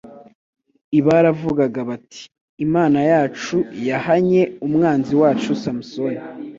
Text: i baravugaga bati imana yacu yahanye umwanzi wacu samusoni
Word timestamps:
i 0.99 0.99
baravugaga 1.05 1.79
bati 1.89 2.21
imana 2.65 2.99
yacu 3.11 3.57
yahanye 3.89 4.41
umwanzi 4.65 5.13
wacu 5.21 5.49
samusoni 5.63 6.21